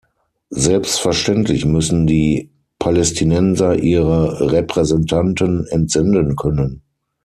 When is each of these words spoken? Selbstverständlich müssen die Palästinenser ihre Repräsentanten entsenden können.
Selbstverständlich 0.55 1.63
müssen 1.65 2.07
die 2.07 2.49
Palästinenser 2.79 3.75
ihre 3.77 4.51
Repräsentanten 4.51 5.67
entsenden 5.67 6.35
können. 6.35 6.81